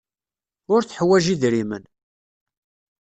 Ur 0.73 0.81
teḥwaj 0.83 1.25
idrimen. 1.33 1.83